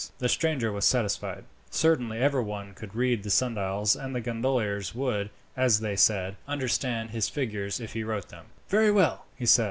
[0.17, 1.43] The stranger was satisfied.
[1.69, 7.11] Certainly every one could read the sundials; and the gondoliers would, as they said, understand
[7.11, 8.47] his figures if he wrote them.
[8.67, 9.59] "Very well," he said.